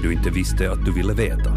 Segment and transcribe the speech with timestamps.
[0.00, 1.50] Det du inte visste att du ville veta.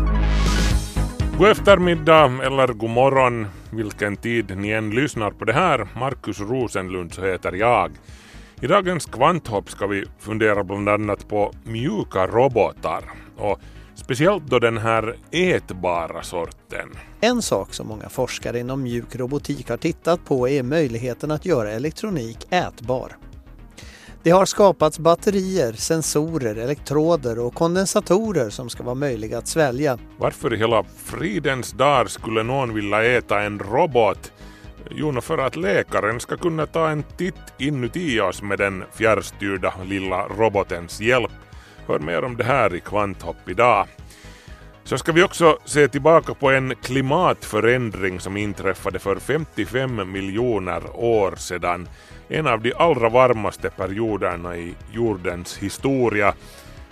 [1.37, 5.87] God eftermiddag eller god morgon, vilken tid ni än lyssnar på det här.
[5.99, 7.91] Markus Rosenlund så heter jag.
[8.61, 13.03] I dagens kvanthopp ska vi fundera bland annat på mjuka robotar
[13.37, 13.59] och
[13.95, 16.89] speciellt då den här ätbara sorten.
[17.21, 21.71] En sak som många forskare inom mjuk robotik har tittat på är möjligheten att göra
[21.71, 23.17] elektronik ätbar.
[24.23, 29.97] Det har skapats batterier, sensorer, elektroder och kondensatorer som ska vara möjliga att svälja.
[30.17, 34.31] Varför i hela fridens dar skulle någon vilja äta en robot?
[34.91, 40.27] Jo, för att läkaren ska kunna ta en titt inuti oss med den fjärrstyrda lilla
[40.27, 41.31] robotens hjälp.
[41.87, 43.87] Hör mer om det här i Kvanthopp idag.
[44.83, 51.35] Så ska vi också se tillbaka på en klimatförändring som inträffade för 55 miljoner år
[51.35, 51.87] sedan.
[52.27, 56.33] En av de allra varmaste perioderna i jordens historia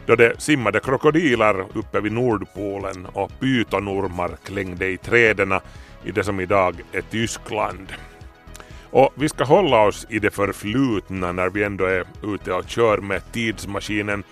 [0.06, 5.54] då det simmade krokodiler uppe vid Nordpolen och pytonormar klängde i träden
[6.04, 7.88] i det som idag är Tyskland.
[8.92, 12.98] Och vi ska hålla oss i det förflutna när vi ändå är ute och kör
[12.98, 14.24] med tidsmaskinen.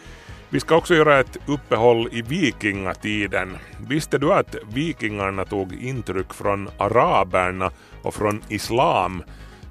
[0.50, 3.58] Vi ska också göra ett uppehåll i vikingatiden.
[3.88, 9.24] Visste du att vikingarna tog intryck från araberna och från islam?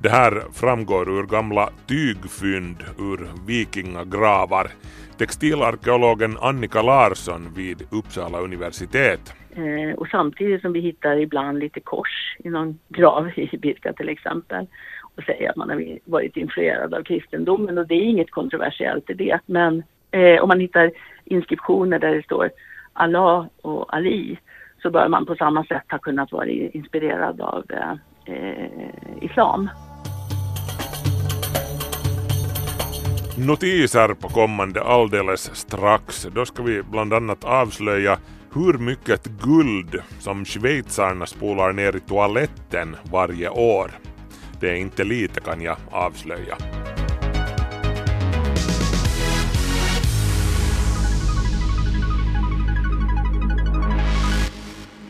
[0.03, 4.67] Det här framgår ur gamla tygfynd ur vikingagravar.
[5.19, 9.35] Textilarkeologen Annika Larsson vid Uppsala universitet.
[9.51, 14.09] Eh, och samtidigt som vi hittar ibland lite kors i någon grav i Birka till
[14.09, 14.67] exempel
[15.17, 19.15] och säger att man har varit influerad av kristendomen och det är inget kontroversiellt i
[19.15, 19.39] det.
[19.47, 20.91] Men eh, om man hittar
[21.25, 22.51] inskriptioner där det står
[22.93, 24.39] Allah och Ali
[24.83, 27.91] så bör man på samma sätt ha kunnat vara inspirerad av eh,
[28.35, 28.71] eh
[29.21, 29.69] islam.
[33.47, 36.27] Notiser på kommande alldeles strax.
[36.35, 38.19] Då ska vi bland annat avslöja
[38.53, 43.91] hur mycket guld som schweizarna spolar ner i toaletten varje år.
[44.61, 46.57] Det är inte lite kan jag avslöja.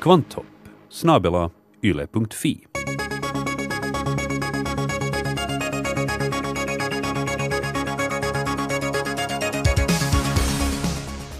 [0.00, 0.46] Kvanthopp
[0.88, 1.50] snabela
[1.82, 2.67] yle.fi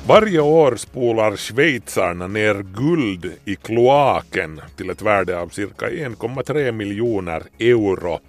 [0.09, 7.43] Varje år spolar schweizarna ner guld i kloaken till ett värde av cirka 1,3 miljoner
[7.59, 8.21] euro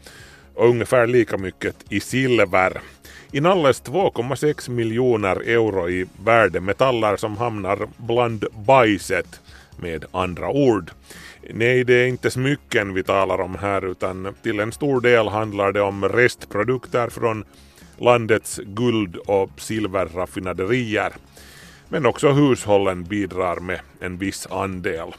[0.56, 2.82] och ungefär lika mycket i silver.
[3.32, 9.42] Inalles 2,6 miljoner euro i värdemetaller som hamnar bland bajset
[9.78, 10.92] med andra ord.
[11.54, 15.72] Nej, det är inte smycken vi talar om här utan till en stor del handlar
[15.72, 17.44] det om restprodukter från
[17.98, 21.14] landets guld och silverraffinaderier.
[21.90, 25.14] Men också hushållen bidrar med en viss andel.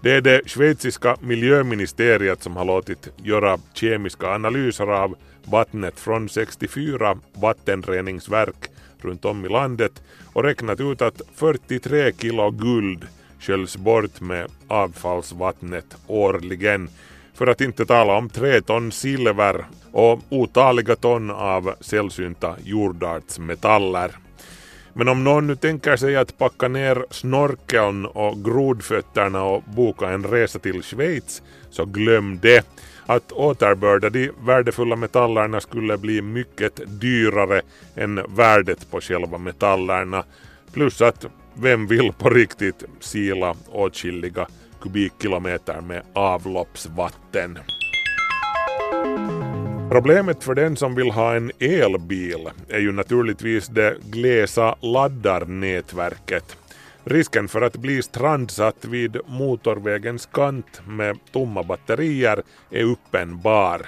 [0.00, 7.18] Det är det schweiziska miljöministeriet som har låtit göra kemiska analyser av vattnet från 64
[7.34, 8.70] vattenreningsverk
[9.00, 10.02] runt om i landet
[10.32, 13.06] och räknat ut att 43 kilo guld
[13.40, 16.90] sköljs bort med avfallsvattnet årligen.
[17.34, 24.27] För att inte tala om tre ton silver och otaliga ton av sällsynta jordartsmetaller.
[24.98, 30.24] Men om någon nu tänker sig att packa ner snorkeln och grodfötterna och boka en
[30.24, 32.66] resa till Schweiz så glöm det.
[33.06, 37.62] Att återbörda de värdefulla metallerna skulle bli mycket dyrare
[37.96, 40.24] än värdet på själva metallerna.
[40.72, 44.46] Plus att vem vill på riktigt sila åtskilliga
[44.80, 47.58] kubikkilometer med avloppsvatten?
[49.90, 56.56] Problemet för den som vill ha en elbil är ju naturligtvis det glesa laddarnätverket.
[57.04, 63.82] Risken för att bli strandsatt vid motorvägens kant med tomma batterier är uppenbar.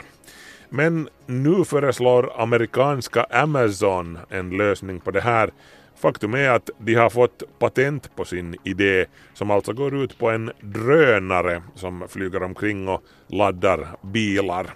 [0.69, 5.51] Men nu föreslår amerikanska Amazon en lösning på det här.
[5.97, 10.31] Faktum är att de har fått patent på sin idé som alltså går ut på
[10.31, 14.67] en drönare som flyger omkring och laddar bilar.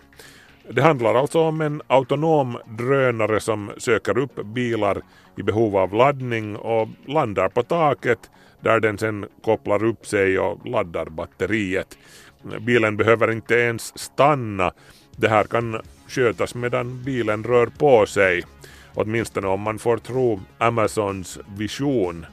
[0.69, 5.03] Det handlar alltså om en autonom drönare som söker upp bilar
[5.37, 8.31] i behov av laddning och landar på taket
[8.61, 11.99] där den sen kopplar upp sig och laddar batteriet.
[12.61, 14.73] Bilen behöver inte ens stanna.
[15.17, 18.45] Det här kan skötas medan bilen rör på sig.
[18.95, 22.27] Åtminstone om man får tro Amazons vision.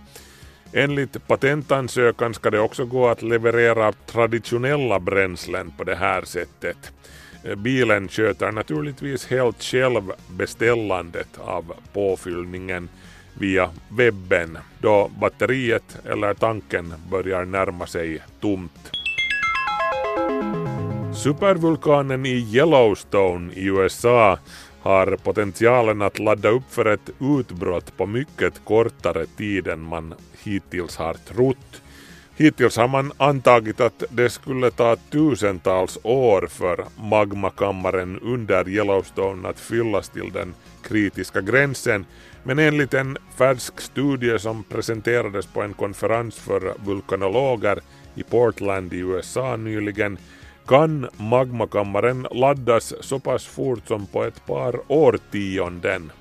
[0.74, 6.92] Enligt patentansökan ska det också gå att leverera traditionella bränslen på det här sättet.
[7.44, 12.90] Eh, bilen sköter naturligtvis helt själv beställandet av påfyllningen
[13.40, 18.92] via webben då batteriet eller tanken börjar närma sig tomt.
[21.16, 24.40] Supervulkanen i Yellowstone i USA
[24.82, 30.98] har potentialen att ladda upp för ett utbrott på mycket kortare tid än man hittills
[30.98, 31.82] har trott.
[32.36, 39.60] Hittills har man antagit att det skulle ta tusentals år för magmakammaren under Yellowstone att
[39.60, 42.06] fyllas till den kritiska gränsen
[42.44, 47.80] men enligt en färsk studie som presenterades på en konferens för vulkanologer
[48.16, 50.18] i Portland i USA nyligen
[50.68, 56.12] kan magmakammaren laddas så pass fort som på ett par årtionden.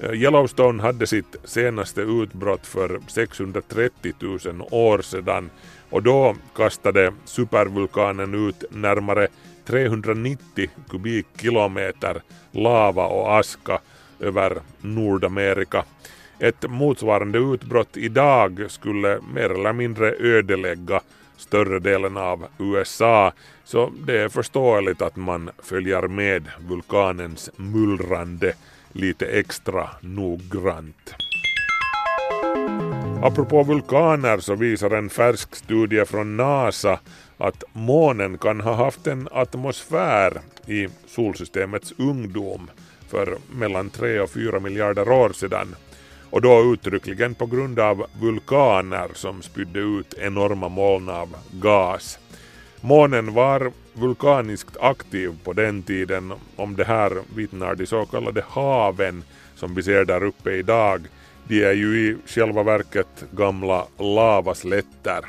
[0.00, 4.38] Eh, Yellowstone hade sitt senaste utbrott för 630 000
[4.70, 5.50] år sedan
[5.90, 9.28] och då kastade supervulkanen ut närmare
[9.66, 13.78] 390 kubikkilometer lava och aska
[14.20, 15.84] över Nordamerika.
[16.38, 21.00] Ett motsvarande utbrott idag skulle mer eller mindre ödelägga
[21.36, 23.32] större delen av USA
[23.64, 28.54] så det är förståeligt att man följer med vulkanens mullrande
[28.98, 31.14] lite extra noggrant.
[33.22, 37.00] Apropå vulkaner så visar en färsk studie från NASA
[37.36, 42.70] att månen kan ha haft en atmosfär i solsystemets ungdom
[43.08, 45.74] för mellan 3 och 4 miljarder år sedan
[46.30, 52.18] och då uttryckligen på grund av vulkaner som spydde ut enorma moln av gas.
[52.80, 59.24] Månen var vulkaniskt aktiv på den tiden, om det här vittnar de så kallade haven
[59.54, 61.06] som vi ser där uppe idag.
[61.48, 65.24] De är ju i själva verket gamla lavaslätter.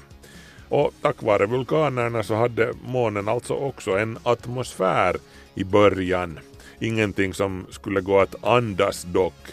[0.69, 5.15] Och tack vare vulkanerna så hade månen alltså också en atmosfär
[5.55, 6.39] i början.
[6.79, 9.47] Ingenting som skulle gå att andas dock,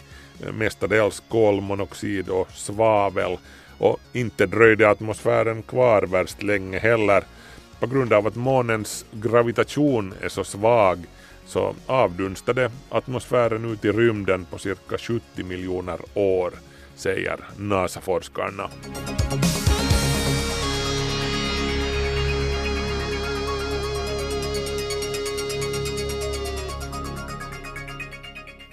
[0.53, 3.37] mestadels kolmonoxid och svavel
[3.77, 7.23] och inte dröjde atmosfären kvar värst länge heller.
[7.79, 11.05] På grund av att månens gravitation är så svag
[11.45, 16.53] så avdunstade atmosfären ut i rymden på cirka 70 miljoner år,
[16.95, 18.69] säger NASA-forskarna.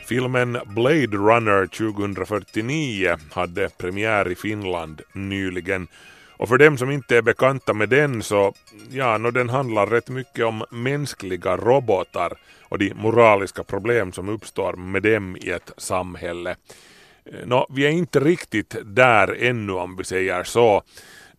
[0.07, 5.89] Filmen Blade Runner 2049 hade premiär i Finland nyligen
[6.37, 8.55] och för dem som inte är bekanta med den så,
[8.91, 12.33] ja, no, den handlar rätt mycket om mänskliga robotar
[12.63, 16.57] och de moraliska problem som uppstår med dem i ett samhälle.
[17.25, 20.83] Eh, nå, vi är inte riktigt där ännu om vi säger så.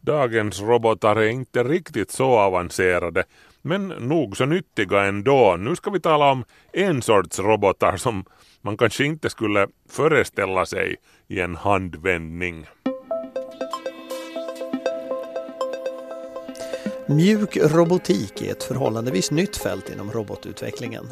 [0.02, 3.24] Dagens robotar är inte riktigt så avancerade
[3.62, 5.56] men nog så nyttiga ändå.
[5.60, 6.44] Nu ska vi tala om
[6.74, 8.26] en sorts robotar som
[8.62, 10.96] man kanske inte skulle föreställa sig
[11.28, 12.66] i en handvändning.
[17.08, 21.10] Mjuk robotik är ett förhållandevis nytt fält inom robotutvecklingen.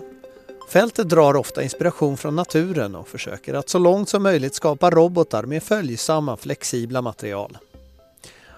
[0.69, 5.43] Fältet drar ofta inspiration från naturen och försöker att så långt som möjligt skapa robotar
[5.43, 7.57] med följsamma, flexibla material.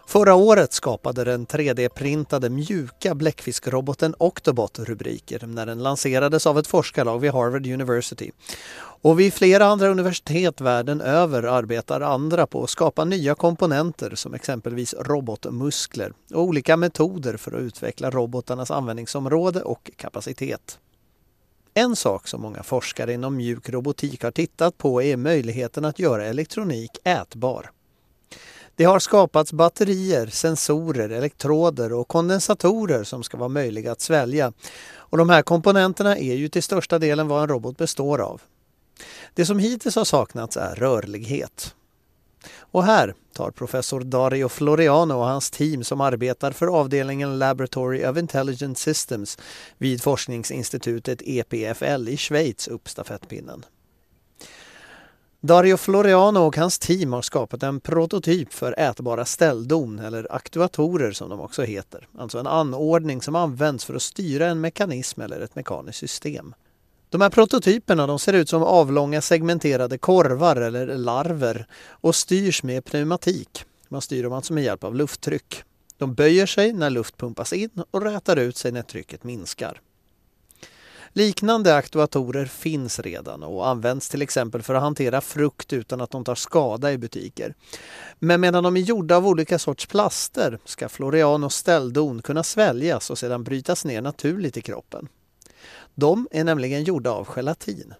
[0.07, 7.19] Förra året skapade den 3D-printade mjuka bläckfiskroboten Octobot rubriker när den lanserades av ett forskarlag
[7.19, 8.31] vid Harvard University.
[8.77, 14.33] Och vid flera andra universitet världen över arbetar andra på att skapa nya komponenter som
[14.33, 20.79] exempelvis robotmuskler och olika metoder för att utveckla robotarnas användningsområde och kapacitet.
[21.73, 26.25] En sak som många forskare inom mjuk robotik har tittat på är möjligheten att göra
[26.25, 27.71] elektronik ätbar.
[28.75, 34.53] Det har skapats batterier, sensorer, elektroder och kondensatorer som ska vara möjliga att svälja.
[34.93, 38.41] Och de här komponenterna är ju till största delen vad en robot består av.
[39.33, 41.75] Det som hittills har saknats är rörlighet.
[42.57, 48.17] Och här tar professor Dario Floriano och hans team som arbetar för avdelningen Laboratory of
[48.17, 49.37] Intelligent Systems
[49.77, 53.65] vid forskningsinstitutet EPFL i Schweiz upp stafettpinnen.
[55.45, 61.29] Dario Floriano och hans team har skapat en prototyp för ätbara ställdon eller aktuatorer som
[61.29, 62.07] de också heter.
[62.17, 66.55] Alltså en anordning som används för att styra en mekanism eller ett mekaniskt system.
[67.09, 72.85] De här prototyperna de ser ut som avlånga segmenterade korvar eller larver och styrs med
[72.85, 73.65] pneumatik.
[73.89, 75.63] Man styr dem alltså med hjälp av lufttryck.
[75.97, 79.81] De böjer sig när luft pumpas in och rätar ut sig när trycket minskar.
[81.17, 86.23] Liknande aktuatorer finns redan och används till exempel för att hantera frukt utan att de
[86.23, 87.53] tar skada i butiker.
[88.19, 93.17] Men medan de är gjorda av olika sorts plaster ska Florianos ställdon kunna sväljas och
[93.17, 95.07] sedan brytas ner naturligt i kroppen.
[95.93, 97.93] De är nämligen gjorda av gelatin.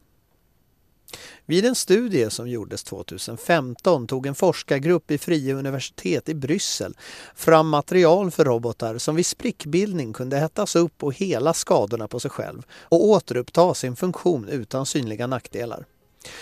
[1.46, 6.94] Vid en studie som gjordes 2015 tog en forskargrupp i Fria universitet i Bryssel
[7.36, 12.32] fram material för robotar som vid sprickbildning kunde hettas upp och hela skadorna på sig
[12.32, 15.86] själv och återuppta sin funktion utan synliga nackdelar.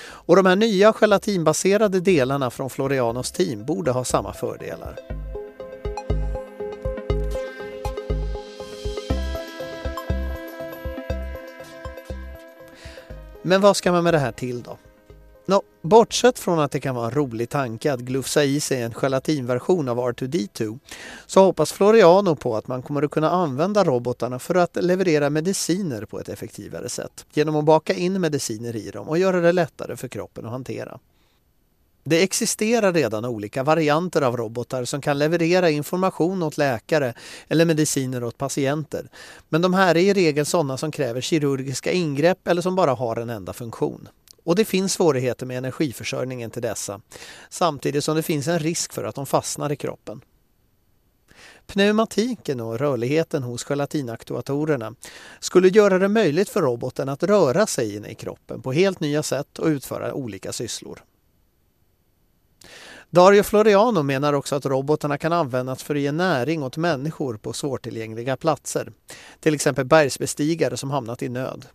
[0.05, 5.22] Och de här nya gelatinbaserade delarna från Florianos team borde ha samma fördelar.
[13.45, 14.77] Men vad ska man med det här till då?
[15.45, 18.93] Nå, bortsett från att det kan vara en rolig tanke att glufsa i sig en
[18.93, 20.79] gelatinversion av R2D2
[21.25, 26.05] så hoppas Floriano på att man kommer att kunna använda robotarna för att leverera mediciner
[26.05, 29.95] på ett effektivare sätt genom att baka in mediciner i dem och göra det lättare
[29.95, 30.99] för kroppen att hantera.
[32.03, 37.13] Det existerar redan olika varianter av robotar som kan leverera information åt läkare
[37.47, 39.09] eller mediciner åt patienter.
[39.49, 43.15] Men de här är i regel sådana som kräver kirurgiska ingrepp eller som bara har
[43.15, 44.09] en enda funktion.
[44.43, 47.01] Och det finns svårigheter med energiförsörjningen till dessa,
[47.49, 50.21] samtidigt som det finns en risk för att de fastnar i kroppen.
[51.67, 54.95] Pneumatiken och rörligheten hos gelatinaktuatorerna
[55.39, 59.23] skulle göra det möjligt för roboten att röra sig inne i kroppen på helt nya
[59.23, 61.03] sätt och utföra olika sysslor.
[63.13, 67.53] Dario Floriano menar också att robotarna kan användas för att ge näring åt människor på
[67.53, 68.91] svårtillgängliga platser.
[69.39, 71.65] Till exempel bergsbestigare som hamnat i nöd.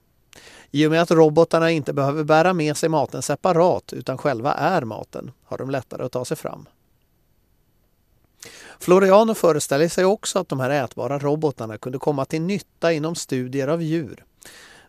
[0.70, 4.82] I och med att robotarna inte behöver bära med sig maten separat utan själva är
[4.82, 6.66] maten har de lättare att ta sig fram.
[8.78, 13.68] Floriano föreställer sig också att de här ätbara robotarna kunde komma till nytta inom studier
[13.68, 14.24] av djur.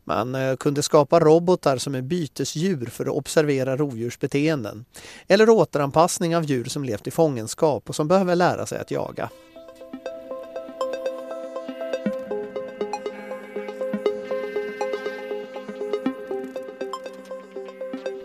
[0.10, 4.86] Man eh, kunde skapa robotar som är bytesdjur för att observera rovdjursbeteenden.
[5.28, 9.30] Eller återanpassning av djur som levt i fångenskap och som behöver lära sig att jaga.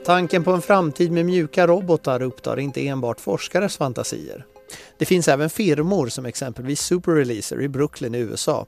[0.05, 4.47] Tanken på en framtid med mjuka robotar upptar inte enbart forskares fantasier.
[4.99, 8.67] Det finns även firmor som exempelvis Super Releaser i Brooklyn i USA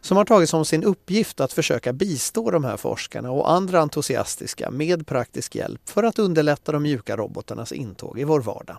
[0.00, 4.70] som har tagit som sin uppgift att försöka bistå de här forskarna och andra entusiastiska
[4.70, 8.76] med praktisk hjälp för att underlätta de mjuka robotarnas intåg i vår vardag.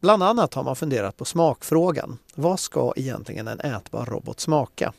[0.00, 2.18] Bland annat har man funderat på smakfrågan.
[2.34, 4.92] Vad ska egentligen en ätbar robot smaka?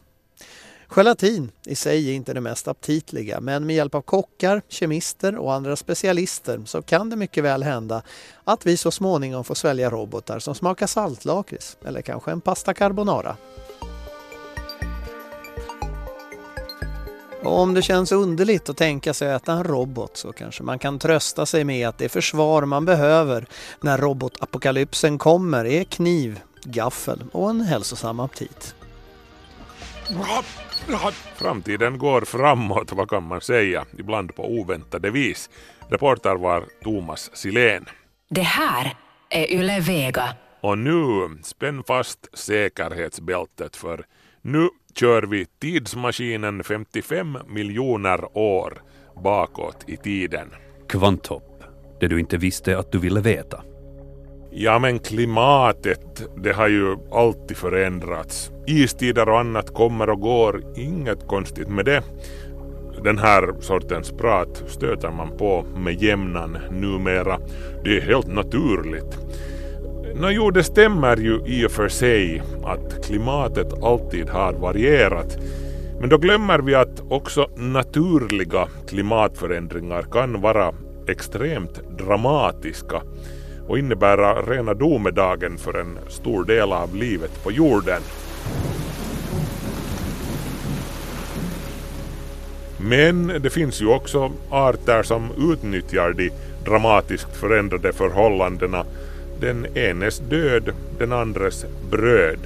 [0.89, 5.53] Gelatin i sig är inte det mest aptitliga men med hjälp av kockar, kemister och
[5.53, 8.01] andra specialister så kan det mycket väl hända
[8.43, 13.37] att vi så småningom får svälja robotar som smakar saltlakrits eller kanske en pasta carbonara.
[17.43, 20.79] Och om det känns underligt att tänka sig att äta en robot så kanske man
[20.79, 23.45] kan trösta sig med att det försvar man behöver
[23.81, 28.75] när robotapokalypsen kommer är kniv, gaffel och en hälsosam aptit.
[31.35, 35.49] Framtiden går framåt, vad kan man säga, ibland på oväntade vis.
[35.89, 37.85] Reporter var Thomas Silén.
[38.29, 38.93] Det här
[39.29, 40.35] är Yle Vega.
[40.61, 44.05] Och nu, spänn fast säkerhetsbältet för
[44.41, 48.81] nu kör vi tidsmaskinen 55 miljoner år
[49.23, 50.49] bakåt i tiden.
[50.89, 51.63] Kvanthopp,
[51.99, 53.63] det du inte visste att du ville veta.
[54.57, 58.51] Ja men klimatet, det har ju alltid förändrats.
[58.67, 62.03] Istider och annat kommer och går, inget konstigt med det.
[63.03, 67.39] Den här sortens prat stöter man på med jämnan numera.
[67.83, 69.17] Det är helt naturligt.
[70.15, 75.37] Nå jo, det stämmer ju i och för sig att klimatet alltid har varierat.
[75.99, 80.73] Men då glömmer vi att också naturliga klimatförändringar kan vara
[81.07, 83.01] extremt dramatiska
[83.67, 88.01] och innebära rena domedagen för en stor del av livet på jorden.
[92.77, 96.31] Men det finns ju också arter som utnyttjar de
[96.65, 98.85] dramatiskt förändrade förhållandena.
[99.39, 102.39] Den enes död, den andres bröd.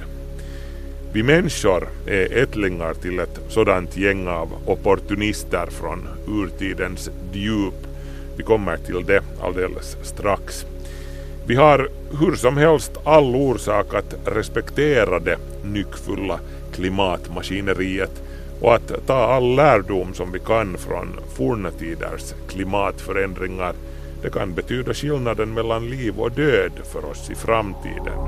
[1.12, 7.86] Vi människor är ättlingar till ett sådant gäng av opportunister från urtidens djup.
[8.36, 10.66] Vi kommer till det alldeles strax.
[11.50, 11.88] Vi har
[12.20, 16.40] hur som helst all orsak att respektera det nyckfulla
[16.72, 18.22] klimatmaskineriet
[18.60, 23.72] och att ta all lärdom som vi kan från forna tiders klimatförändringar
[24.22, 28.18] det kan betyda skillnaden mellan liv och död för oss i framtiden.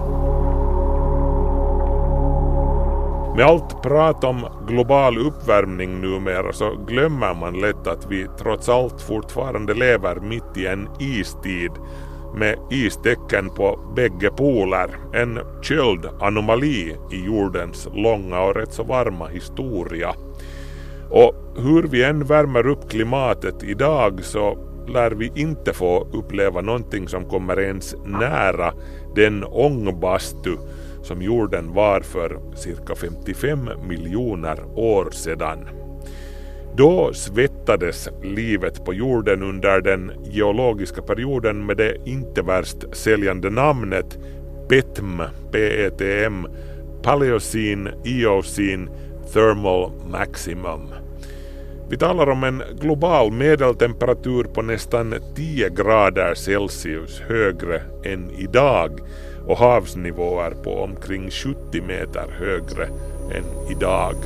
[3.36, 9.02] Med allt prat om global uppvärmning numera så glömmer man lätt att vi trots allt
[9.02, 11.72] fortfarande lever mitt i en istid
[12.34, 14.88] med istecken på bägge poler.
[15.14, 20.14] En köldanomali i jordens långa och rätt så varma historia.
[21.10, 24.58] Och hur vi än värmer upp klimatet idag så
[24.88, 28.72] lär vi inte få uppleva någonting som kommer ens nära
[29.14, 30.56] den ångbastu
[31.02, 35.68] som jorden var för cirka 55 miljoner år sedan.
[36.76, 37.12] Då
[37.62, 44.18] svettades livet på jorden under den geologiska perioden med det inte värst säljande namnet
[44.68, 46.46] PETM, PETM,
[47.02, 48.90] Paleocene Eocene
[49.32, 50.88] Thermal Maximum.
[51.90, 59.00] Vi talar om en global medeltemperatur på nästan 10 grader Celsius högre än idag
[59.46, 62.86] och havsnivåer på omkring 70 meter högre
[63.34, 64.16] än idag.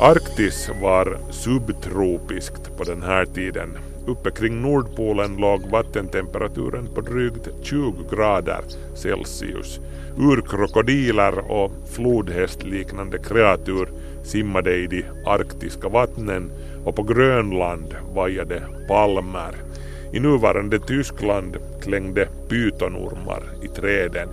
[0.00, 3.78] Arktis var subtropiskt på den här tiden.
[4.06, 8.60] Uppe kring Nordpolen låg vattentemperaturen på drygt 20 grader
[8.94, 9.80] Celsius.
[10.18, 13.88] Urkrokodiler och flodhästliknande kreatur
[14.24, 16.50] simmade i de arktiska vattnen
[16.84, 19.54] och på Grönland vajade palmer.
[20.12, 24.28] I nuvarande Tyskland klängde pytonormar i träden.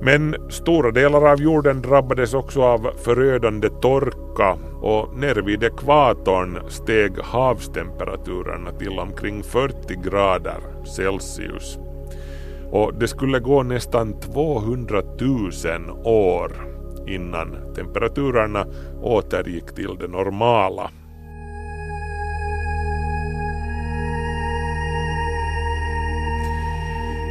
[0.00, 7.12] Men stora delar av jorden drabbades också av förödande torka och nere vid ekvatorn steg
[7.22, 10.60] havstemperaturerna till omkring 40 grader
[10.96, 11.78] Celsius.
[12.70, 15.50] Och det skulle gå nästan 200 000
[16.04, 16.52] år
[17.06, 18.66] innan temperaturerna
[19.02, 20.90] återgick till det normala.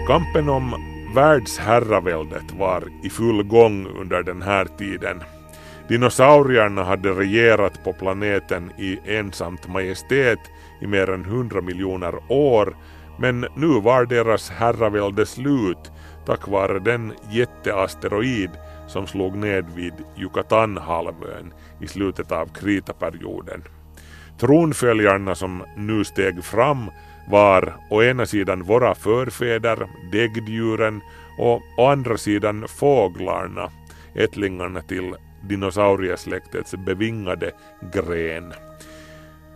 [0.07, 5.23] Kampen om världsherraväldet var i full gång under den här tiden.
[5.87, 10.39] Dinosaurierna hade regerat på planeten i ensamt majestät
[10.81, 12.77] i mer än 100 miljoner år
[13.19, 15.91] men nu var deras herravälde slut
[16.25, 18.49] tack vare den jätteasteroid
[18.87, 23.63] som slog ned vid Yucatanhalvön i slutet av kritaperioden.
[24.39, 26.89] Tronföljarna som nu steg fram
[27.29, 31.01] var å ena sidan våra förfäder, däggdjuren
[31.37, 33.69] och å andra sidan fåglarna,
[34.15, 37.51] ättlingarna till dinosauriesläktets bevingade
[37.93, 38.53] gren.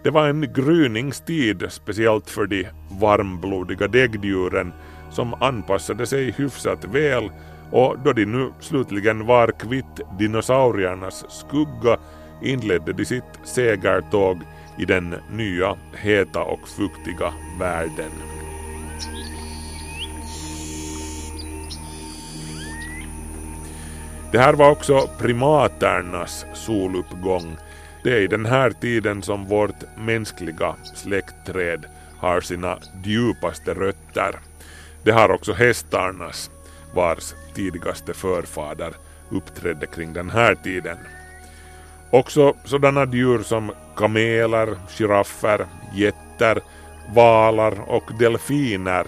[0.03, 2.67] Det var en gryningstid speciellt för de
[2.99, 4.73] varmblodiga däggdjuren
[5.12, 7.32] som anpassade sig hyfsat väl
[7.71, 11.97] och då de nu slutligen var kvitt dinosauriernas skugga
[12.41, 14.38] inledde de sitt segertåg
[14.80, 18.12] i den nya heta och fuktiga världen.
[24.32, 27.58] Det här var också primaternas soluppgång.
[28.04, 31.86] Det är i den här tiden som vårt mänskliga släktträd
[32.18, 34.36] har sina djupaste rötter.
[35.04, 36.52] Det har också hästarnas,
[36.94, 38.94] vars tidigaste förfader
[39.30, 40.98] uppträdde kring den här tiden.
[42.12, 46.62] Också sådana djur som kameler, giraffer, getter,
[47.13, 49.08] valar och delfiner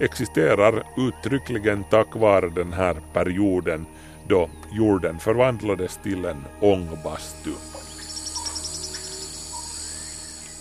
[0.00, 3.86] existerar uttryckligen tack vare den här perioden
[4.28, 7.52] då jorden förvandlades till en ångbastu.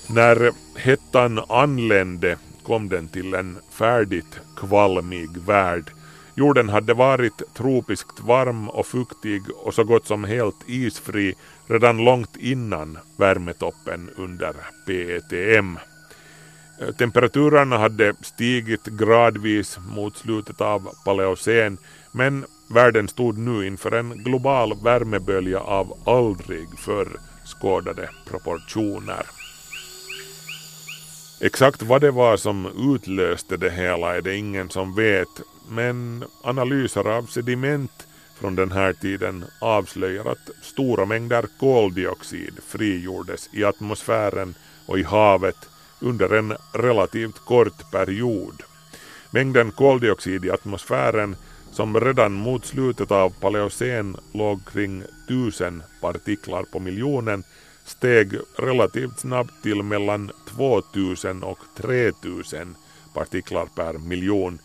[0.07, 5.91] När hettan anlände kom den till en färdigt kvalmig värld.
[6.35, 11.35] Jorden hade varit tropiskt varm och fuktig och så gott som helt isfri
[11.71, 14.55] redan långt innan värmetoppen under
[14.85, 15.77] PETM.
[16.97, 21.77] Temperaturerna hade stigit gradvis mot slutet av paleocen
[22.11, 29.25] men världen stod nu inför en global värmebölja av aldrig förr skådade proportioner.
[31.41, 37.07] Exakt vad det var som utlöste det hela är det ingen som vet men analyser
[37.07, 38.07] av sediment
[38.41, 45.69] från den här tiden avslöjar att stora mängder koldioxid frigjordes i atmosfären och i havet
[45.99, 48.63] under en relativt kort period.
[49.31, 51.35] Mängden koldioxid i atmosfären
[51.71, 57.43] som redan mot slutet av paleocen låg kring 1000 partiklar på miljonen
[57.85, 62.75] steg relativt snabbt till mellan 2000 och 3000
[63.13, 64.59] partiklar per miljon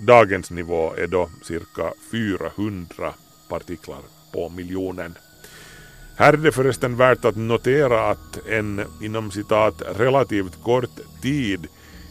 [0.00, 3.14] Dagens nivå är då cirka 400
[3.48, 4.00] partiklar
[4.32, 5.14] på miljonen.
[6.16, 11.66] Här är det förresten värt att notera att en inom citat relativt kort tid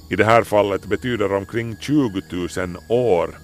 [0.10, 3.38] i det här fallet betyder omkring 20 000 år.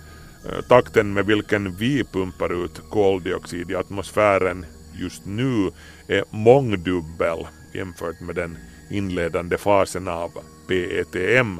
[0.45, 5.71] Eh, takten med vilken vi pumpar ut koldioxid i atmosfären just nu
[6.07, 8.57] är mångdubbel jämfört med den
[8.89, 10.31] inledande fasen av
[10.67, 11.59] PETM.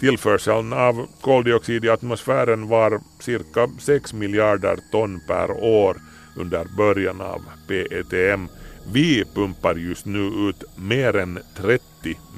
[0.00, 5.96] Tillförseln av koldioxid i atmosfären var cirka 6 miljarder ton per år
[6.36, 8.48] under början av PETM.
[8.92, 11.82] Vi pumpar just nu ut mer än 30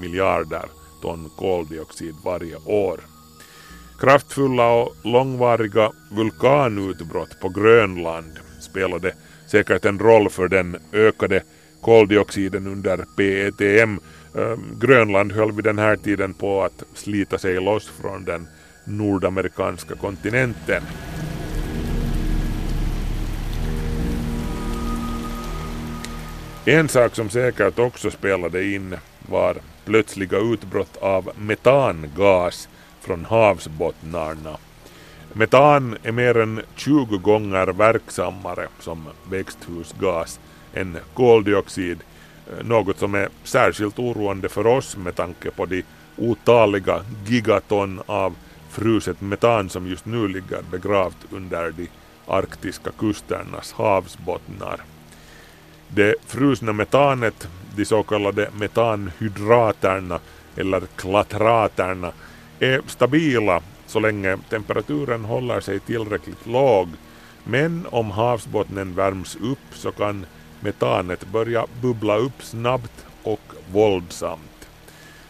[0.01, 0.65] miljarder
[1.03, 3.01] ton koldioxid varje år.
[4.01, 9.15] Kraftfulla och långvariga vulkanutbrott på Grönland spelade
[9.51, 11.43] säkert en roll för den ökade
[11.81, 13.99] koldioxiden under PETM.
[14.35, 18.49] Ehm, Grönland höll vid den här tiden på att slita sig loss från den
[18.85, 20.83] nordamerikanska kontinenten.
[26.65, 28.97] En sak som säkert också spelade in
[29.29, 32.69] var plötsliga utbrott av metangas
[33.01, 34.57] från havsbottnarna.
[35.33, 40.41] Metan är mer än 20 gånger verksammare som växthusgas
[40.75, 41.99] än koldioxid,
[42.51, 45.83] Eh, något som är särskilt oroande för oss med tanke på de
[46.17, 48.35] otaliga gigaton av
[48.71, 51.89] fruset metan som just nu ligger begravt under de
[52.27, 54.81] arktiska kusternas havsbottnar.
[55.89, 60.21] Det frusna metanet, de så kallade metanhydraterna
[60.57, 62.13] eller klatraterna,
[62.61, 66.89] är stabila så länge temperaturen håller sig tillräckligt låg.
[67.45, 70.27] Men om havsbottnen värms upp så kan
[70.63, 73.41] metanet börja bubbla upp snabbt och
[73.73, 74.69] våldsamt.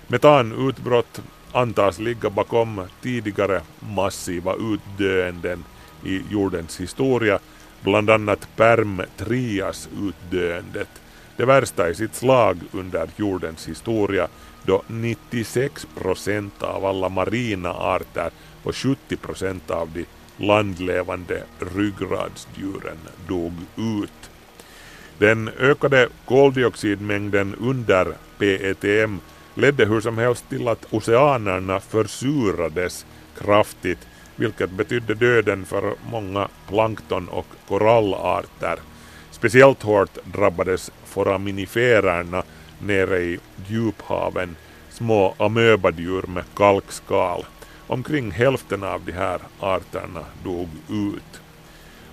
[0.07, 5.65] Metanutbrott antas ligga bakom tidigare massiva utdöenden
[6.05, 7.39] i jordens historia,
[7.81, 10.89] bland annat Perm-Trias-utdöendet,
[11.37, 14.29] det värsta i sitt slag under jordens historia
[14.63, 18.31] då 96 procent av alla marina arter
[18.63, 20.05] och 70 procent av de
[20.37, 21.43] landlevande
[21.75, 24.32] ryggradsdjuren dog ut.
[25.23, 28.07] Den ökade koldioxidmängden under
[28.39, 29.19] PETM
[29.55, 33.07] ledde hur som helst till att oceanerna försurades
[33.39, 33.99] kraftigt
[34.37, 38.79] vilket betydde döden för många plankton och korallarter.
[39.31, 42.43] Speciellt hårt drabbades foraminifererna
[42.79, 44.57] nere i djuphaven,
[44.91, 47.45] små amöbadjur med kalkskal.
[47.87, 51.42] Omkring hälften av de här arterna dog ut.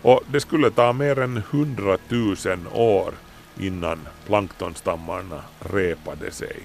[0.02, 2.36] Och det skulle ta mer än 100 000
[2.74, 3.14] år
[3.60, 6.56] innan planktonstammarna repade sig.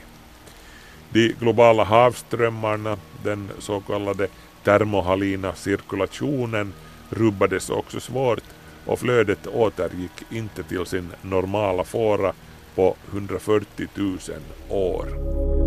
[1.10, 4.28] De globala havsströmmarna, den så kallade
[4.64, 6.72] termohalina cirkulationen,
[7.10, 8.44] rubbades också svårt
[8.86, 12.32] och flödet återgick inte till sin normala fåra
[12.74, 14.18] på 140 000
[14.68, 15.63] år.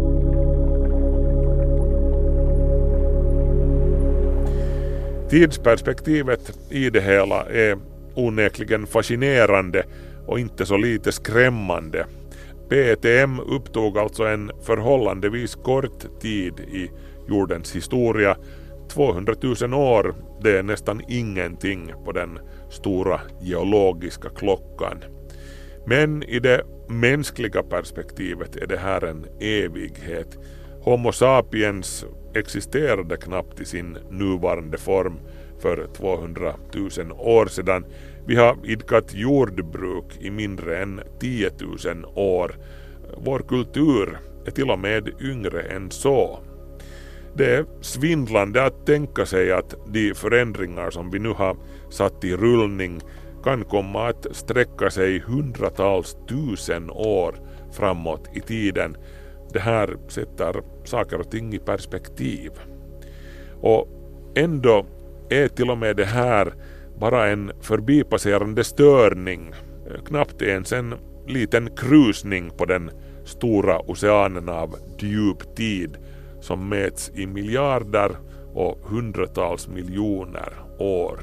[5.30, 7.78] Tidsperspektivet i det hela är
[8.16, 9.84] onekligen fascinerande
[10.28, 12.06] och inte så lite skrämmande.
[12.70, 16.92] PTM upptog alltså en förhållandevis kort tid i
[17.30, 18.38] jordens historia.
[18.90, 25.04] 200 000 år, det är nästan ingenting på den stora geologiska klockan.
[25.86, 30.38] Men i det mänskliga perspektivet är det här en evighet.
[30.88, 35.20] Homo sapiens existerade knappt i sin nuvarande form
[35.60, 36.54] för 200
[36.98, 37.86] 000 år sedan.
[38.26, 41.50] Vi har idkat jordbruk i mindre än 10
[41.86, 42.56] 000 år.
[43.18, 46.40] Vår kultur är till och med yngre än så.
[47.36, 51.58] Det är svindlande att tänka sig att de förändringar som vi nu har
[51.90, 53.02] satt i rullning
[53.44, 57.36] kan komma att sträcka sig hundratals tusen år
[57.72, 58.98] framåt i tiden.
[59.58, 62.52] Det här sätter saker och ting i perspektiv.
[63.62, 63.88] Och
[64.36, 64.86] ändå
[65.30, 66.54] är till och med det här
[67.00, 69.54] bara en förbipasserande störning,
[70.06, 70.96] knappt ens en
[71.28, 72.92] liten krusning på den
[73.26, 75.98] stora oceanen av djup tid
[76.42, 78.12] som mäts i miljarder
[78.54, 81.20] och hundratals miljoner år.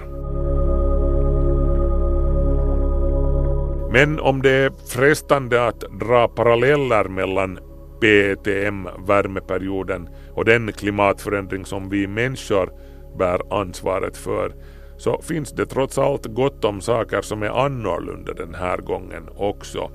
[3.92, 7.58] Men om det är frestande att dra paralleller mellan
[8.00, 12.72] PETM-värmeperioden och den klimatförändring som vi människor
[13.18, 14.54] bär ansvaret för
[14.96, 19.90] så finns det trots allt gott om saker som är annorlunda den här gången också.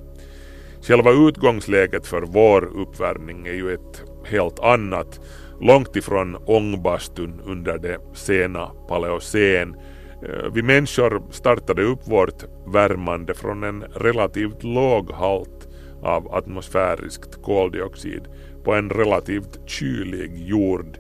[0.82, 5.20] Själva utgångsläget för vår uppvärmning är ju ett helt annat
[5.62, 9.76] långt ifrån ångbastun under det sena paleocen.
[10.24, 15.59] Eh, vi människor startade upp vårt värmande från en relativt låg halt
[16.02, 18.28] av atmosfäriskt koldioxid
[18.64, 20.98] på en relativt kylig jord.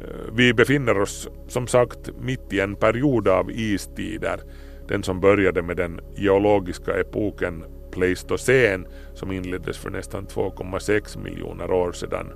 [0.00, 4.40] Eh, vi befinner oss som sagt mitt i en period av istider,
[4.88, 11.92] den som började med den geologiska epoken Pleistocen som inleddes för nästan 2,6 miljoner år
[11.92, 12.26] sedan.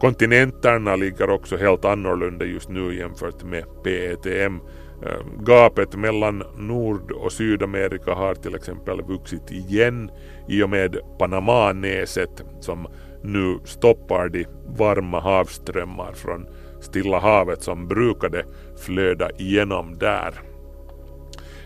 [0.00, 4.60] Kontinenterna ligger också helt annorlunda just nu jämfört med PETM.
[5.04, 10.10] Ehm, gapet mellan Nord och Sydamerika har till exempel vuxit igen
[10.48, 12.86] i och med Panamanäset som
[13.22, 16.46] nu stoppar de varma havsströmmar från
[16.80, 18.44] Stilla havet som brukade
[18.76, 20.34] flöda igenom där.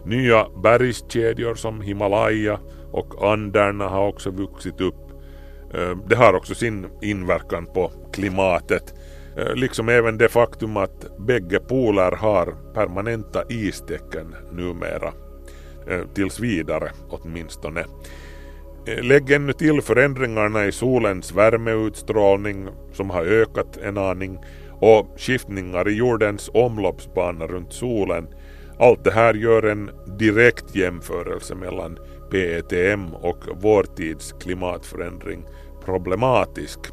[0.04, 2.60] Nya bergskedjor som Himalaya
[2.92, 5.12] och Anderna har också vuxit upp.
[5.74, 8.94] Ehm, det har också sin inverkan på klimatet.
[9.38, 15.12] Eh, liksom även det faktum att bägge poler har permanenta istecken numera.
[15.88, 17.84] Eh, tills vidare åtminstone.
[18.86, 24.38] Eh, lägg ännu till förändringarna i solens värmeutstrålning som har ökat en aning
[24.80, 28.26] och skiftningar i jordens omloppsbana runt solen.
[28.78, 31.98] Allt det här gör en direkt jämförelse mellan
[32.30, 35.44] PETM och vår tids klimatförändring
[35.84, 36.92] problematisk.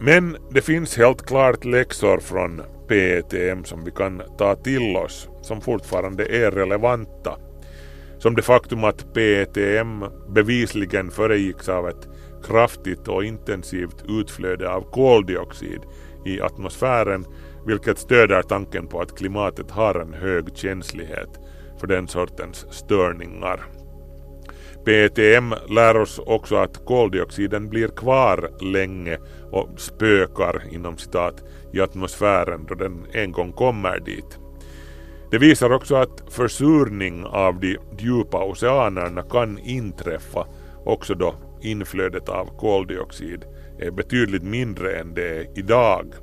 [0.00, 5.60] Men det finns helt klart läxor från PETM som vi kan ta till oss som
[5.60, 7.38] fortfarande är relevanta.
[8.18, 12.08] Som det faktum att PETM bevisligen föregicks av ett
[12.46, 15.80] kraftigt och intensivt utflöde av koldioxid
[16.24, 17.24] i atmosfären
[17.66, 21.40] vilket stöder tanken på att klimatet har en hög känslighet
[21.80, 23.60] för den sortens störningar.
[24.84, 29.18] PETM lär oss också att koldioxiden blir kvar länge
[29.54, 34.38] och spökar inom citat i atmosfären då den en gång kommer dit.
[35.30, 40.46] Det visar också att försurning av de djupa oceanerna kan inträffa
[40.84, 43.44] också då inflödet av koldioxid
[43.78, 46.14] är betydligt mindre än det är idag.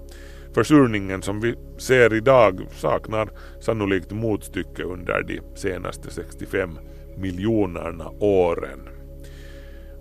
[0.54, 6.80] Försurningen som vi ser idag saknar sannolikt motstycke under de senaste 65
[7.17, 8.89] miljonerna åren.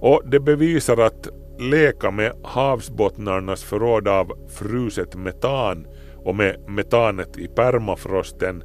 [0.01, 1.29] Och det bevisar att
[1.61, 8.63] leka med havsbottnarnas förråd av fruset metan och med metanet i permafrosten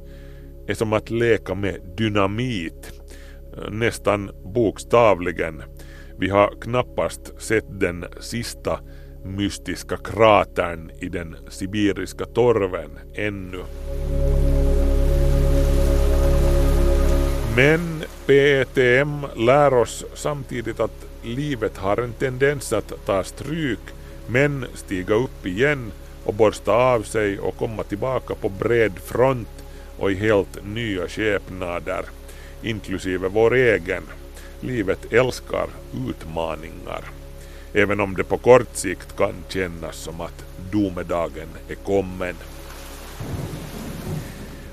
[0.66, 2.92] är som att leka med dynamit,
[3.70, 5.62] nästan bokstavligen.
[6.18, 8.80] Vi har knappast sett den sista
[9.24, 13.62] mystiska kratern i den sibiriska torven ännu.
[17.56, 23.80] Men PETM lär oss samtidigt att livet har en tendens att ta stryk
[24.26, 25.92] men stiga upp igen
[26.24, 29.48] och borsta av sig och komma tillbaka på bred front
[29.98, 32.04] och i helt nya skepnader,
[32.62, 34.02] inklusive vår egen.
[34.60, 35.66] Livet älskar
[36.08, 37.04] utmaningar,
[37.72, 42.34] även om det på kort sikt kan kännas som att domedagen är kommen.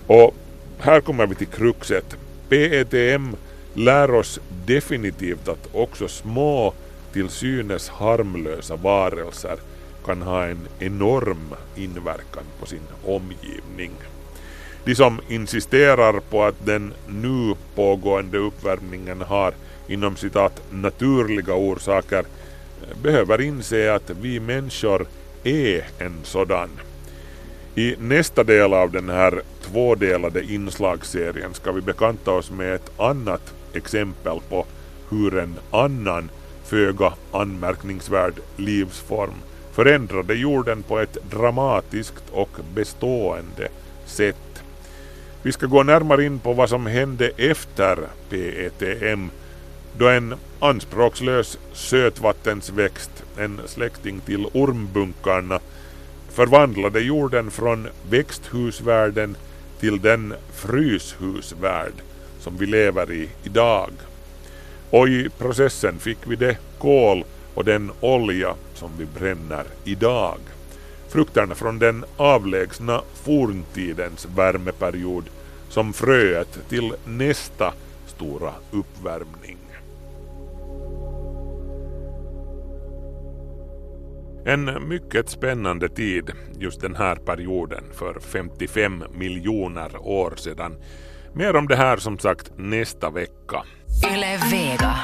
[0.08, 0.36] Och
[0.80, 2.18] här kommer vi till kruxet.
[2.50, 3.36] PETM
[3.74, 6.74] lär oss definitivt att också små
[7.14, 9.58] till synes harmlösa varelser
[10.06, 13.92] kan ha en enorm inverkan på sin omgivning.
[14.86, 19.54] De som insisterar på att den nu pågående uppvärmningen har
[19.88, 22.26] inom citat naturliga orsaker
[23.02, 25.06] behöver inse att vi människor
[25.44, 26.70] är en sådan.
[27.76, 33.54] I nästa del av den här tvådelade inslagsserien ska vi bekanta oss med ett annat
[33.76, 34.66] exempel på
[35.10, 36.30] hur en annan
[36.64, 39.34] föga anmärkningsvärd livsform
[39.72, 43.68] förändrade jorden på ett dramatiskt och bestående
[44.06, 44.64] sätt.
[45.42, 47.98] Vi ska gå närmare in på vad som hände efter
[48.30, 49.30] PETM
[49.98, 55.60] då en anspråkslös sötvattensväxt, en släkting till ormbunkarna,
[56.30, 59.38] förvandlade jorden från växthusvärlden
[59.80, 61.94] till den fryshusvärld
[62.44, 63.92] som vi lever i idag.
[64.90, 70.38] Och i processen fick vi det kol och den olja som vi bränner idag.
[71.10, 75.26] Frukterna från den avlägsna forntidens värmeperiod
[75.70, 77.74] som fröet till nästa
[78.08, 79.58] stora uppvärmning.
[84.46, 90.76] En mycket spännande tid just den här perioden för 55 miljoner år sedan.
[91.36, 93.63] Mer om det här som sagt nästa vecka.
[94.13, 94.96] Yle Vega.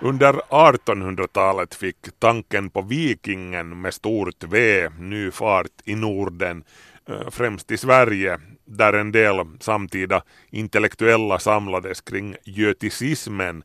[0.00, 6.64] Under 1800-talet fick tanken på vikingen med stort V ny fart i Norden,
[7.08, 13.62] eh, främst i Sverige, där en del samtida intellektuella samlades kring göticismen,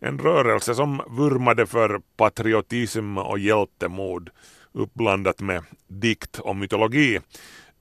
[0.00, 4.30] en rörelse som vurmade för patriotism och hjältemod
[4.72, 7.20] uppblandat med dikt och mytologi.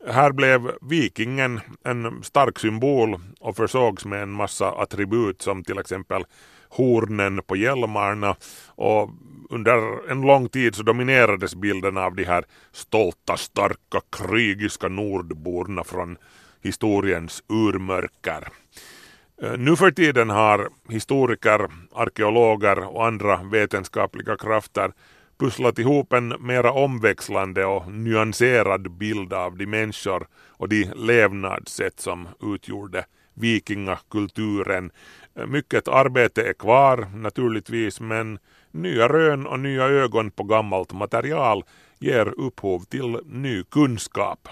[0.05, 6.25] Här blev vikingen en stark symbol och försågs med en massa attribut som till exempel
[6.69, 8.35] hornen på hjälmarna
[8.75, 9.09] och
[9.49, 16.17] under en lång tid så dominerades bilden av de här stolta, starka, krigiska nordborna från
[16.61, 18.47] historiens urmörker.
[19.41, 24.91] Eh, nu för tiden har historiker, arkeologer och andra vetenskapliga krafter
[25.37, 32.27] pusslat ihop en mera omväxlande och nyanserad bild av de människor och de levnadssätt som
[32.41, 34.91] utgjorde vikingakulturen.
[35.47, 38.39] Mycket arbete är kvar naturligtvis men
[38.71, 41.63] nya rön och nya ögon på gammalt material
[41.99, 44.47] ger upphov till ny kunskap.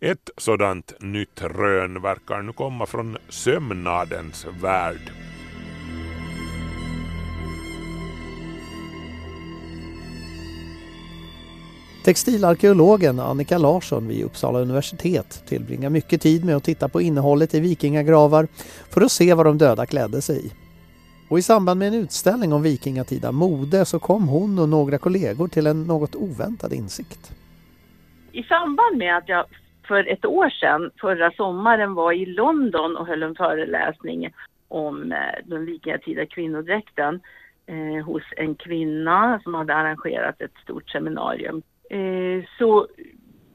[0.00, 5.27] Ett sådant nytt rön verkar nu komma från sömnadens värld.
[12.08, 17.60] Textilarkeologen Annika Larsson vid Uppsala universitet tillbringar mycket tid med att titta på innehållet i
[17.60, 18.48] vikingagravar
[18.94, 20.52] för att se vad de döda klädde sig i.
[21.30, 25.48] Och i samband med en utställning om vikingatida mode så kom hon och några kollegor
[25.48, 27.32] till en något oväntad insikt.
[28.32, 29.44] I samband med att jag
[29.88, 34.30] för ett år sedan, förra sommaren, var i London och höll en föreläsning
[34.68, 37.20] om eh, den vikingatida kvinnodräkten
[37.66, 42.86] eh, hos en kvinna som hade arrangerat ett stort seminarium Eh, så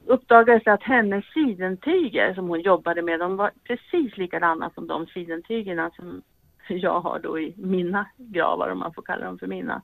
[0.06, 5.08] uppdagades det att hennes sidentyger som hon jobbade med, de var precis likadana som de
[5.08, 6.22] sidentygerna som
[6.68, 9.82] jag har då i mina gravar, om man får kalla dem för mina.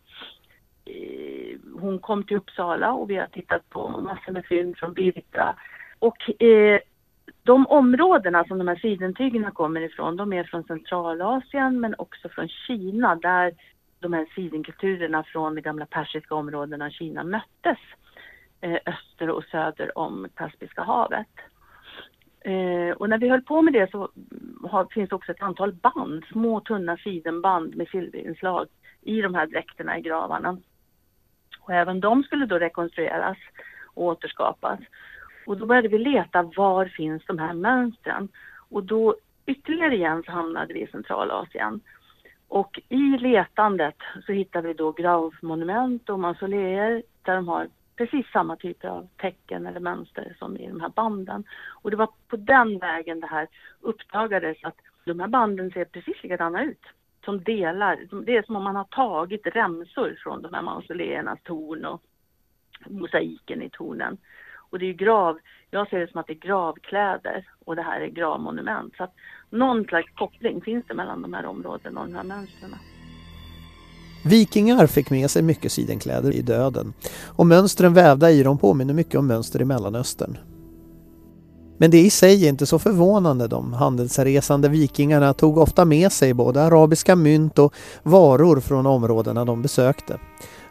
[0.85, 5.55] Eh, hon kom till Uppsala och vi har tittat på massor med fynd från Birka.
[5.99, 6.79] Och eh,
[7.43, 12.47] de områdena som de här sidentygerna kommer ifrån, de är från Centralasien men också från
[12.47, 13.53] Kina där
[13.99, 17.77] de här sidenkulturerna från de gamla persiska områdena i Kina möttes
[18.61, 21.27] Eh, öster och söder om Kaspiska havet.
[22.41, 24.09] Eh, och när vi höll på med det så
[24.63, 28.67] har, finns det också ett antal band, små tunna sidenband med silverinslag
[29.01, 30.57] i de här dräkterna i gravarna.
[31.59, 33.37] Och även de skulle då rekonstrueras
[33.85, 34.79] och återskapas.
[35.45, 38.29] Och då började vi leta var finns de här mönstren?
[38.69, 41.81] Och då ytterligare igen så hamnade vi i Centralasien.
[42.47, 47.67] Och i letandet så hittade vi då gravmonument och mausoleer där de har
[47.99, 51.43] precis samma typer av tecken eller mönster som i de här banden.
[51.81, 53.47] Och det var på den vägen det här
[53.81, 56.81] uppdagades att de här banden ser precis likadana ut.
[57.25, 61.85] Som delar, det är som om man har tagit remsor från de här mausoleernas torn
[61.85, 62.01] och
[62.87, 64.17] mosaiken i tornen.
[64.69, 65.39] Och det är grav,
[65.71, 68.95] jag ser det som att det är gravkläder och det här är gravmonument.
[68.97, 69.13] Så att
[69.49, 72.75] någon slags koppling finns det mellan de här områdena och de här mönstren.
[74.23, 76.93] Vikingar fick med sig mycket sidenkläder i döden
[77.25, 80.37] och mönstren vävda i dem påminner mycket om mönster i Mellanöstern.
[81.79, 83.47] Men det i sig är inte så förvånande.
[83.47, 89.61] De handelsresande vikingarna tog ofta med sig både arabiska mynt och varor från områdena de
[89.61, 90.19] besökte.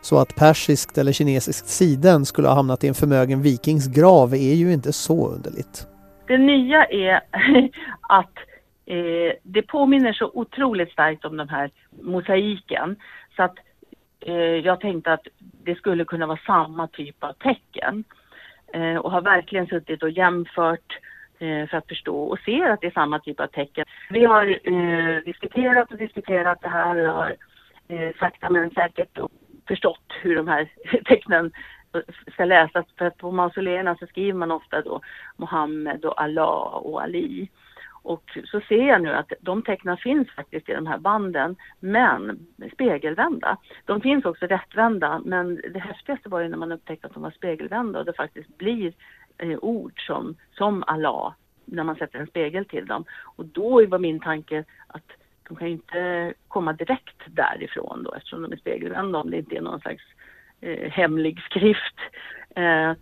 [0.00, 4.54] Så att persiskt eller kinesiskt siden skulle ha hamnat i en förmögen vikings grav är
[4.54, 5.86] ju inte så underligt.
[6.26, 7.14] Det nya är
[8.08, 8.36] att
[8.86, 11.70] eh, det påminner så otroligt starkt om den här
[12.02, 12.96] mosaiken
[13.38, 13.58] så att
[14.20, 18.04] eh, jag tänkte att det skulle kunna vara samma typ av tecken.
[18.72, 20.98] Eh, och har verkligen suttit och jämfört
[21.38, 23.84] eh, för att förstå och ser att det är samma typ av tecken.
[24.10, 27.36] Vi har eh, diskuterat och diskuterat det här och har
[27.88, 29.18] eh, sakta men säkert
[29.68, 30.68] förstått hur de här
[31.04, 31.52] tecknen
[32.32, 32.86] ska läsas.
[32.98, 35.00] För att på mausoleerna så skriver man ofta då
[35.36, 37.48] Mohammed och Allah och Ali.
[38.08, 42.46] Och så ser jag nu att de tecknen finns faktiskt i de här banden, men
[42.72, 43.56] spegelvända.
[43.84, 47.30] De finns också rättvända, men det häftigaste var ju när man upptäckte att de var
[47.30, 48.92] spegelvända och det faktiskt blir
[49.38, 53.04] eh, ord som, som Allah när man sätter en spegel till dem.
[53.36, 55.10] Och då var min tanke att
[55.48, 59.56] de kan ju inte komma direkt därifrån då eftersom de är spegelvända om det inte
[59.56, 60.04] är någon slags
[60.60, 61.98] eh, hemlig skrift.
[62.56, 62.92] Eh,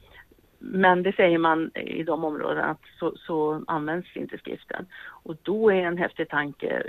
[0.59, 4.87] men det säger man i de områdena att så, så, används inte skriften.
[5.07, 6.83] Och då är en häftig tanke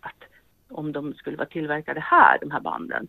[0.00, 0.24] att
[0.68, 3.08] om de skulle vara tillverkade här, de här banden,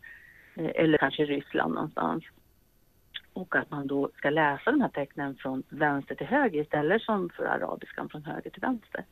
[0.56, 2.24] eh, eller kanske i Ryssland någonstans,
[3.34, 7.30] och att man då ska läsa de här tecknen från vänster till höger istället som
[7.30, 9.06] för arabiskan från höger till vänster.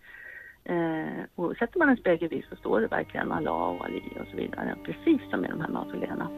[0.64, 4.38] Eh, och sätter man en spegelbild så står det verkligen Allah och Ali och så
[4.38, 6.30] vidare, precis som i de här mausoleerna.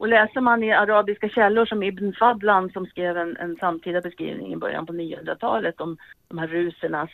[0.00, 4.52] Och läser man i arabiska källor som Ibn Fadlan som skrev en, en samtida beskrivning
[4.52, 5.96] i början på 900-talet om
[6.28, 7.10] de här rusernas,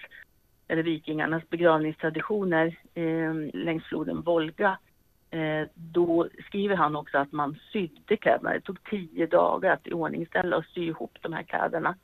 [0.68, 4.78] eller vikingarnas begravningstraditioner eh, längs floden Volga.
[5.30, 8.52] Eh, då skriver han också att man sydde kläderna.
[8.52, 11.94] Det tog tio dagar att iordningställa och sy ihop de här kläderna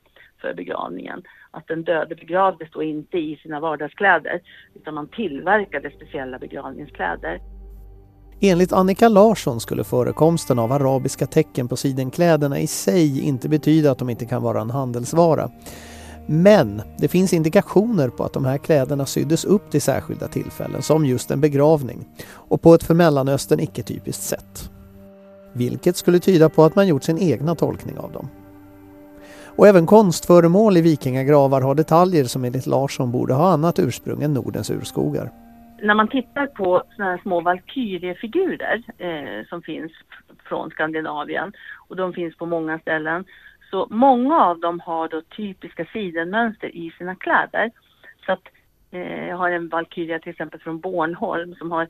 [0.41, 1.23] för begravningen.
[1.51, 4.41] Att den döde begravdes då inte i sina vardagskläder
[4.75, 7.39] utan man tillverkade speciella begravningskläder.
[8.39, 13.97] Enligt Annika Larsson skulle förekomsten av arabiska tecken på sidenkläderna i sig inte betyda att
[13.97, 15.49] de inte kan vara en handelsvara.
[16.25, 21.05] Men det finns indikationer på att de här kläderna syddes upp till särskilda tillfällen, som
[21.05, 24.69] just en begravning, och på ett för Mellanöstern icke-typiskt sätt.
[25.53, 28.29] Vilket skulle tyda på att man gjort sin egna tolkning av dem.
[29.55, 34.33] Och även konstföremål i vikingagravar har detaljer som enligt Larsson borde ha annat ursprung än
[34.33, 35.31] Nordens urskogar
[35.83, 39.91] när man tittar på såna här små valkyriefigurer eh, som finns
[40.43, 41.53] från Skandinavien
[41.87, 43.25] och de finns på många ställen.
[43.69, 47.71] Så många av dem har då typiska sidenmönster i sina kläder.
[48.25, 48.47] Så att
[48.91, 51.87] eh, jag har en valkyria till exempel från Bornholm som har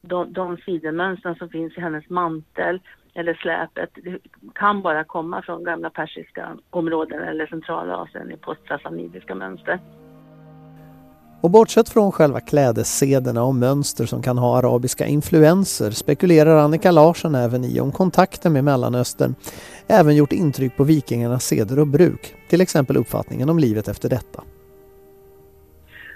[0.00, 2.80] de, de sidenmönstren som finns i hennes mantel
[3.14, 3.90] eller släpet.
[3.94, 4.18] Det
[4.54, 9.78] kan bara komma från gamla persiska områden eller centralasien i postsassanidiska mönster.
[11.40, 17.34] Och bortsett från själva klädessederna och mönster som kan ha arabiska influenser spekulerar Annika Larsson
[17.34, 19.34] även i om kontakten med Mellanöstern
[19.88, 24.42] även gjort intryck på vikingarnas seder och bruk, till exempel uppfattningen om livet efter detta.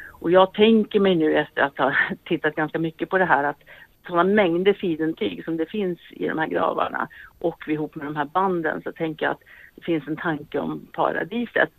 [0.08, 1.94] Och jag tänker mig nu efter att ha
[2.24, 3.60] tittat ganska mycket på det här att
[4.06, 7.08] sådana mängder sidentyg som det finns i de här gravarna
[7.38, 9.42] och ihop med de här banden så tänker jag att
[9.76, 11.72] det finns en tanke om paradiset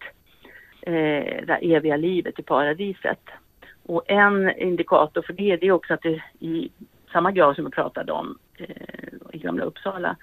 [0.86, 3.20] eh, det eviga livet i paradiset.
[3.86, 6.70] Och en indikator för det, det är också att det i
[7.12, 8.68] samma grav som vi pratade om eh,
[9.34, 10.16] i Gamla Uppsala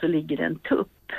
[0.00, 1.12] så ligger det en tupp.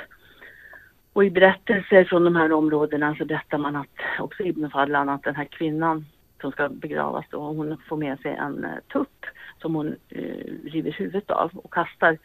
[1.12, 5.22] Och i berättelser från de här områdena så berättar man att, också Ibn Fadlan, att
[5.22, 6.06] den här kvinnan
[6.40, 9.26] som ska begravas då, hon får med sig en eh, tupp
[9.60, 12.18] som hon eh, river huvudet av och kastar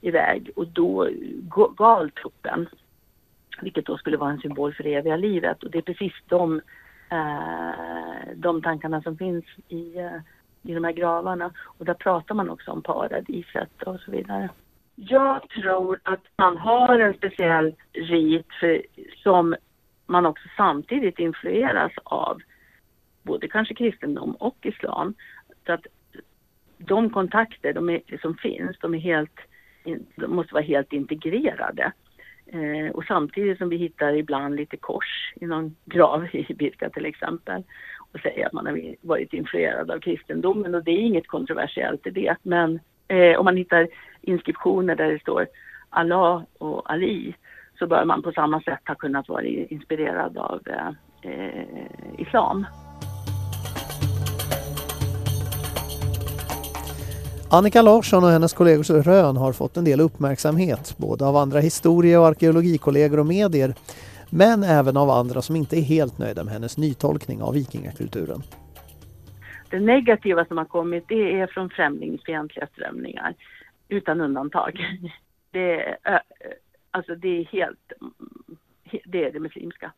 [0.00, 1.12] iväg och då eh,
[1.76, 2.68] gal tuppen
[3.62, 5.62] vilket då skulle vara en symbol för det eviga livet.
[5.62, 6.60] Och det är precis de,
[7.10, 10.20] eh, de tankarna som finns i, eh,
[10.62, 11.52] i de här gravarna.
[11.64, 14.48] Och där pratar man också om paradiset och så vidare.
[14.94, 18.82] Jag tror att man har en speciell rit för,
[19.22, 19.56] som
[20.06, 22.40] man också samtidigt influeras av
[23.22, 25.14] både kanske kristendom och islam.
[25.66, 25.86] Så att
[26.78, 29.40] de kontakter de är, som finns, de, är helt,
[30.16, 31.92] de måste vara helt integrerade.
[32.52, 37.06] Eh, och samtidigt som vi hittar ibland lite kors i någon grav i Birka till
[37.06, 37.62] exempel
[38.12, 42.10] och säger att man har varit influerad av kristendomen och det är inget kontroversiellt i
[42.10, 42.36] det.
[42.42, 43.88] Men eh, om man hittar
[44.20, 45.46] inskriptioner där det står
[45.90, 47.34] Allah och Ali
[47.78, 50.88] så bör man på samma sätt ha kunnat vara inspirerad av eh,
[51.22, 51.66] eh
[52.18, 52.66] islam.
[57.50, 62.18] Annika Larsson och hennes kollegors rön har fått en del uppmärksamhet, både av andra historie
[62.18, 63.74] och arkeologikollegor och medier,
[64.30, 68.42] men även av andra som inte är helt nöjda med hennes nytolkning av vikingakulturen.
[69.70, 73.34] Det negativa som har kommit det är från främlingsfientliga strömningar,
[73.88, 74.80] utan undantag.
[75.50, 76.22] Det är,
[76.90, 78.12] alltså det är helt, mm,
[79.04, 79.92] det är det muslimska.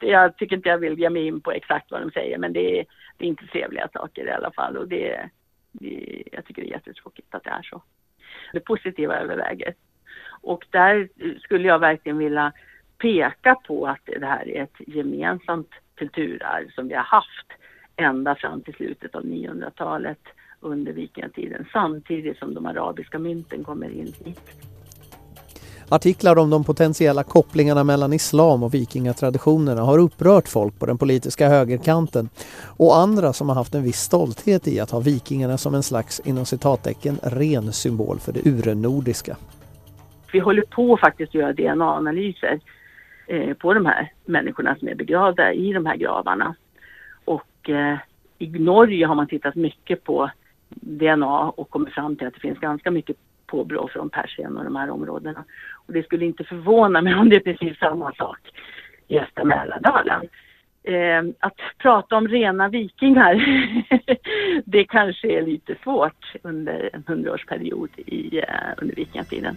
[0.00, 2.80] Jag tycker inte jag vill ge mig in på exakt vad de säger men det
[2.80, 2.84] är,
[3.16, 5.30] det är inte trevliga saker i alla fall och det
[6.32, 7.82] jag tycker det är jättetråkigt att det är så.
[8.52, 9.74] Det positiva överväger.
[10.40, 11.08] Och där
[11.40, 12.52] skulle jag verkligen vilja
[12.98, 17.52] peka på att det här är ett gemensamt kulturarv som vi har haft
[17.96, 20.20] ända fram till slutet av 900-talet
[20.60, 24.71] under vikingatiden samtidigt som de arabiska mynten kommer in hit.
[25.92, 31.48] Artiklar om de potentiella kopplingarna mellan islam och vikingatraditionerna har upprört folk på den politiska
[31.48, 32.28] högerkanten
[32.78, 36.20] och andra som har haft en viss stolthet i att ha vikingarna som en slags
[36.24, 39.36] inom citattecken ren symbol för det urnordiska.
[40.32, 42.60] Vi håller på faktiskt att göra DNA-analyser
[43.26, 46.54] eh, på de här människorna som är begravda i de här gravarna.
[47.24, 47.98] Och eh,
[48.38, 50.30] i Norge har man tittat mycket på
[50.68, 53.16] DNA och kommit fram till att det finns ganska mycket
[53.52, 55.44] påbrå från Persien och de här områdena.
[55.86, 58.38] Och det skulle inte förvåna mig om det är precis samma sak
[59.08, 60.22] i östra Mälardalen.
[60.84, 63.34] Eh, att prata om rena vikingar,
[64.64, 68.44] det kanske är lite svårt under en hundraårsperiod i, eh,
[68.76, 69.56] under vikingatiden.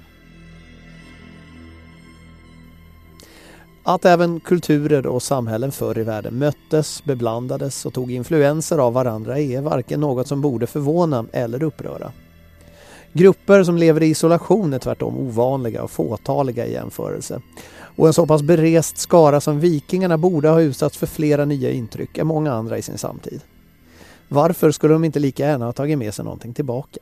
[3.84, 9.40] Att även kulturer och samhällen förr i världen möttes, beblandades och tog influenser av varandra
[9.40, 12.12] är varken något som borde förvåna eller uppröra.
[13.18, 17.42] Grupper som lever i isolation är tvärtom ovanliga och fåtaliga i jämförelse.
[17.98, 22.18] Och en så pass berest skara som vikingarna borde ha utsatts för flera nya intryck
[22.18, 23.42] än många andra i sin samtid.
[24.28, 27.00] Varför skulle de inte lika gärna ha tagit med sig någonting tillbaka?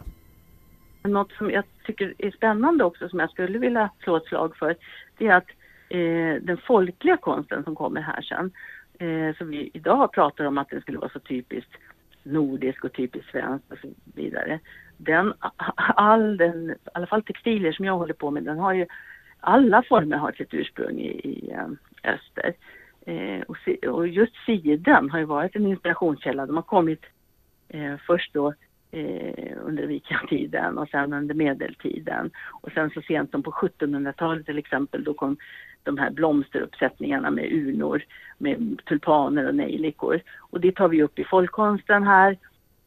[1.04, 4.76] Något som jag tycker är spännande också som jag skulle vilja slå ett slag för
[5.18, 5.50] det är att
[5.90, 8.52] eh, den folkliga konsten som kommer här sen
[9.00, 11.72] eh, som vi idag pratar om att den skulle vara så typiskt
[12.24, 14.60] nordisk och typiskt svensk och så vidare.
[15.04, 15.34] Den,
[15.78, 18.86] all den, i alla fall textilier som jag håller på med, den har ju
[19.40, 21.68] alla former har sitt ursprung i, i eh,
[22.14, 22.54] öster.
[23.06, 23.58] Eh, och,
[23.94, 26.46] och just siden har ju varit en inspirationskälla.
[26.46, 27.06] De har kommit
[27.70, 28.54] eh, först då
[28.92, 32.32] eh, under vikingatiden och sen under medeltiden.
[32.62, 35.38] Och sen så sent som på 1700-talet till exempel då kom
[35.84, 38.04] de här blomsteruppsättningarna med urnor
[38.38, 40.22] med tulpaner och nejlikor.
[40.40, 42.38] Och det tar vi upp i folkkonsten här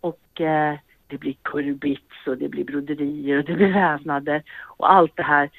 [0.00, 4.42] och eh, det blir kurbits och det blir broderier och det blir vävnader
[4.76, 5.50] och allt det här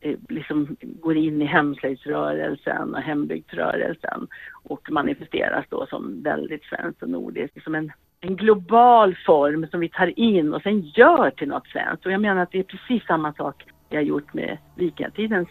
[0.00, 4.26] eh, liksom går in i hemslöjdsrörelsen och hembygdsrörelsen
[4.62, 9.88] och manifesteras då som väldigt svenskt och nordiskt, som en, en global form som vi
[9.88, 12.06] tar in och sen gör till något svenskt.
[12.06, 15.48] Och jag menar att det är precis samma sak vi har gjort med vikingatidens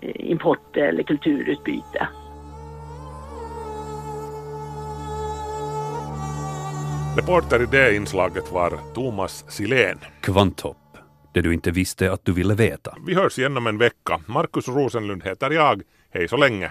[0.00, 2.08] eh, import eller kulturutbyte.
[7.16, 9.98] Reporter i det inslaget var Thomas Silén.
[10.20, 10.76] Kvanthopp.
[11.34, 12.96] Det du inte visste att du ville veta.
[13.06, 14.20] Vi hörs igen om en vecka.
[14.26, 15.82] Markus Rosenlund heter jag.
[16.10, 16.64] Hej så länge.